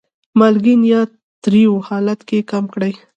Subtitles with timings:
[0.39, 1.01] مالګین یا
[1.43, 2.93] تریو حالت یې کم کړي.